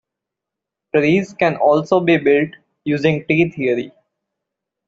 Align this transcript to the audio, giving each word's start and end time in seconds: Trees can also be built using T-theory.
Trees 0.95 1.31
can 1.35 1.57
also 1.57 1.99
be 1.99 2.17
built 2.17 2.49
using 2.85 3.23
T-theory. 3.27 3.91